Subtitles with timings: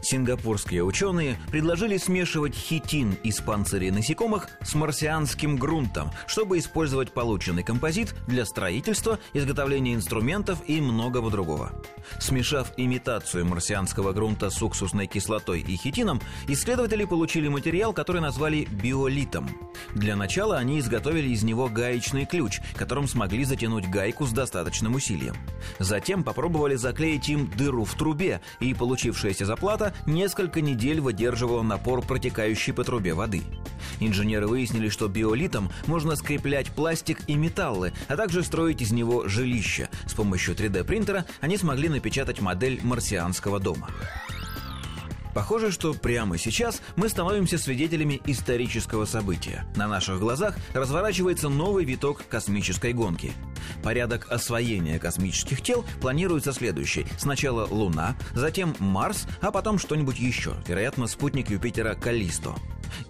[0.00, 8.14] Сингапурские ученые предложили смешивать хитин из панцирей насекомых с марсианским грунтом, чтобы использовать полученный композит
[8.26, 11.72] для строительства, изготовления инструментов и многого другого.
[12.18, 19.48] Смешав имитацию марсианского грунта с уксусной кислотой и хитином, исследователи получили материал, который назвали биолитом.
[19.94, 25.34] Для начала они изготовили из него гаечный ключ, которым смогли затянуть гайку с достаточным усилием.
[25.78, 32.72] Затем попробовали заклеить им дыру в трубе, и получившаяся заплата несколько недель выдерживала напор протекающей
[32.72, 33.42] по трубе воды.
[34.00, 39.88] Инженеры выяснили, что биолитом можно скреплять пластик и металлы, а также строить из него жилища.
[40.06, 43.88] С помощью 3D-принтера они смогли напечатать модель марсианского дома.
[45.34, 49.64] Похоже, что прямо сейчас мы становимся свидетелями исторического события.
[49.76, 53.32] На наших глазах разворачивается новый виток космической гонки.
[53.82, 57.06] Порядок освоения космических тел планируется следующий.
[57.18, 62.54] Сначала Луна, затем Марс, а потом что-нибудь еще, вероятно, спутник Юпитера Каллисто.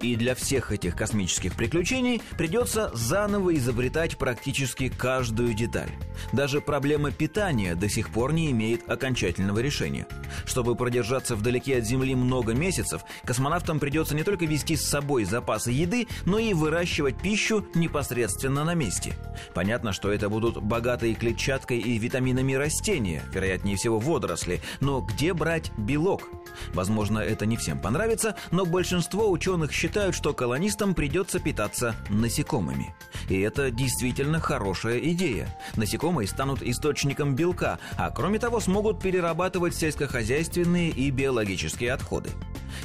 [0.01, 5.91] И для всех этих космических приключений придется заново изобретать практически каждую деталь.
[6.33, 10.07] Даже проблема питания до сих пор не имеет окончательного решения.
[10.45, 15.71] Чтобы продержаться вдалеке от Земли много месяцев, космонавтам придется не только вести с собой запасы
[15.71, 19.15] еды, но и выращивать пищу непосредственно на месте.
[19.55, 25.73] Понятно, что это будут богатые клетчаткой и витаминами растения, вероятнее всего водоросли, но где брать
[25.77, 26.29] белок?
[26.75, 32.95] Возможно, это не всем понравится, но большинство ученых считают, что колонистам придется питаться насекомыми.
[33.29, 35.57] И это действительно хорошая идея.
[35.77, 42.31] Насекомые станут источником белка, а кроме того смогут перерабатывать сельскохозяйственные и биологические отходы.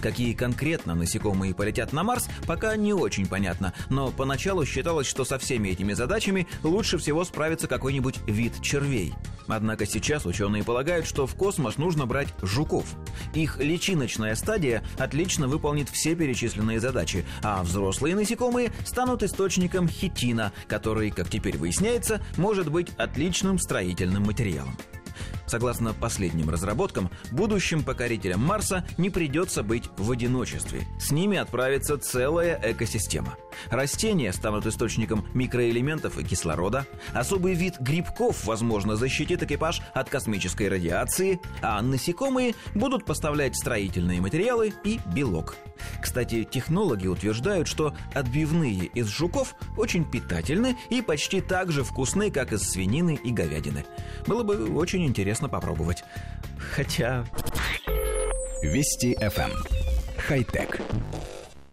[0.01, 5.37] Какие конкретно насекомые полетят на Марс, пока не очень понятно, но поначалу считалось, что со
[5.39, 9.13] всеми этими задачами лучше всего справится какой-нибудь вид червей.
[9.47, 12.85] Однако сейчас ученые полагают, что в космос нужно брать жуков.
[13.33, 21.11] Их личиночная стадия отлично выполнит все перечисленные задачи, а взрослые насекомые станут источником хитина, который,
[21.11, 24.77] как теперь выясняется, может быть отличным строительным материалом.
[25.47, 30.81] Согласно последним разработкам, будущим покорителям Марса не придется быть в одиночестве.
[30.99, 33.35] С ними отправится целая экосистема.
[33.69, 36.85] Растения станут источником микроэлементов и кислорода.
[37.13, 44.73] Особый вид грибков, возможно, защитит экипаж от космической радиации, а насекомые будут поставлять строительные материалы
[44.83, 45.55] и белок.
[46.01, 52.51] Кстати, технологи утверждают, что отбивные из жуков очень питательны и почти так же вкусны, как
[52.51, 53.85] из свинины и говядины.
[54.25, 56.03] Было бы очень интересно попробовать.
[56.57, 57.23] Хотя...
[58.63, 59.51] Вести FM.
[59.51, 59.63] Эм.
[60.17, 60.81] Хай-тек.